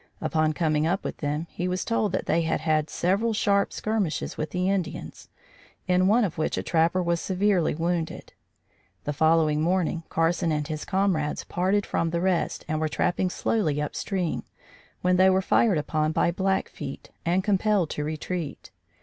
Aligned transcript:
Upon 0.19 0.51
coming 0.53 0.87
up 0.87 1.03
with 1.03 1.17
them, 1.17 1.45
he 1.51 1.67
was 1.67 1.85
told 1.85 2.11
that 2.11 2.25
they 2.25 2.41
had 2.41 2.61
had 2.61 2.89
several 2.89 3.33
sharp 3.33 3.71
skirmishes 3.71 4.35
with 4.35 4.49
the 4.49 4.67
Indians, 4.67 5.29
in 5.87 6.07
one 6.07 6.23
of 6.23 6.39
which 6.39 6.57
a 6.57 6.63
trapper 6.63 7.03
was 7.03 7.21
severely 7.21 7.75
wounded. 7.75 8.33
The 9.03 9.13
following 9.13 9.61
morning, 9.61 10.01
Carson 10.09 10.51
and 10.51 10.67
his 10.67 10.85
comrades 10.85 11.43
parted 11.43 11.85
from 11.85 12.09
the 12.09 12.19
rest 12.19 12.65
and 12.67 12.81
were 12.81 12.89
trapping 12.89 13.29
slowly 13.29 13.79
up 13.79 13.95
stream, 13.95 14.41
when 15.01 15.17
they 15.17 15.29
were 15.29 15.39
fired 15.39 15.77
upon 15.77 16.13
by 16.13 16.31
Blackfeet 16.31 17.11
and 17.23 17.43
compelled 17.43 17.91
to 17.91 18.03
retreat. 18.03 18.71